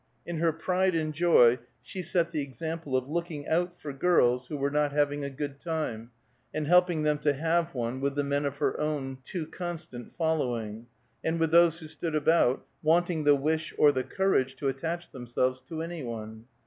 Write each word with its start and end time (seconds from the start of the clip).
In 0.25 0.37
her 0.39 0.51
pride 0.51 0.95
and 0.95 1.13
joy, 1.13 1.59
she 1.83 2.01
set 2.01 2.31
the 2.31 2.41
example 2.41 2.97
of 2.97 3.07
looking 3.07 3.47
out 3.47 3.79
for 3.79 3.93
girls 3.93 4.47
who 4.47 4.57
were 4.57 4.71
not 4.71 4.91
having 4.93 5.23
a 5.23 5.29
good 5.29 5.59
time, 5.59 6.09
and 6.51 6.65
helping 6.65 7.03
them 7.03 7.19
to 7.19 7.33
have 7.33 7.75
one 7.75 8.01
with 8.01 8.15
the 8.15 8.23
men 8.23 8.43
of 8.45 8.57
her 8.57 8.79
own 8.79 9.19
too 9.23 9.45
constant 9.45 10.11
following, 10.11 10.87
and 11.23 11.39
with 11.39 11.51
those 11.51 11.77
who 11.81 11.87
stood 11.87 12.15
about, 12.15 12.65
wanting 12.81 13.25
the 13.25 13.35
wish 13.35 13.75
or 13.77 13.91
the 13.91 14.03
courage 14.03 14.55
to 14.55 14.69
attach 14.69 15.11
themselves 15.11 15.61
to 15.61 15.83
any 15.83 16.01
one. 16.01 16.45